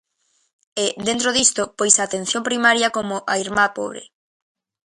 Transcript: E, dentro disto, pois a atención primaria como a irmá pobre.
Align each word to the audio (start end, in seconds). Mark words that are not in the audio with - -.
E, 0.83 0.85
dentro 1.07 1.29
disto, 1.39 1.63
pois 1.77 1.93
a 1.95 2.03
atención 2.07 2.41
primaria 2.49 2.93
como 2.97 3.15
a 3.31 3.35
irmá 3.43 3.65
pobre. 3.77 4.03